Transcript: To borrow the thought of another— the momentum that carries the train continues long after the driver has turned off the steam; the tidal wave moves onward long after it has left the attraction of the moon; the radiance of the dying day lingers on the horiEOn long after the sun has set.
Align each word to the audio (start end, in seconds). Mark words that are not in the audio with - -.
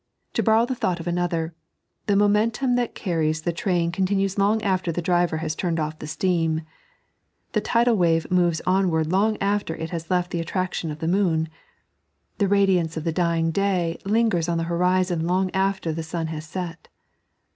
To 0.33 0.41
borrow 0.41 0.65
the 0.65 0.73
thought 0.73 0.99
of 0.99 1.05
another— 1.05 1.53
the 2.07 2.15
momentum 2.15 2.73
that 2.73 2.95
carries 2.95 3.43
the 3.43 3.53
train 3.53 3.91
continues 3.91 4.35
long 4.39 4.59
after 4.63 4.91
the 4.91 4.99
driver 4.99 5.37
has 5.45 5.53
turned 5.53 5.79
off 5.79 5.99
the 5.99 6.07
steam; 6.07 6.63
the 7.51 7.61
tidal 7.61 7.95
wave 7.95 8.31
moves 8.31 8.63
onward 8.65 9.11
long 9.11 9.37
after 9.39 9.75
it 9.75 9.91
has 9.91 10.09
left 10.09 10.31
the 10.31 10.39
attraction 10.39 10.89
of 10.89 11.01
the 11.01 11.07
moon; 11.07 11.49
the 12.39 12.47
radiance 12.47 12.97
of 12.97 13.03
the 13.03 13.11
dying 13.13 13.51
day 13.51 13.99
lingers 14.03 14.49
on 14.49 14.57
the 14.57 14.63
horiEOn 14.63 15.21
long 15.21 15.51
after 15.51 15.91
the 15.93 16.01
sun 16.01 16.25
has 16.33 16.47
set. 16.47 16.87